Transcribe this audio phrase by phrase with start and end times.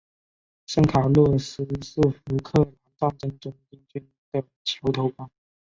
[0.65, 5.29] 圣卡洛斯是福克兰战争中英军的桥头堡。